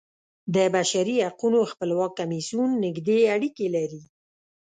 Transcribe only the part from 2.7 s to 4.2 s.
نږدې اړیکې لري.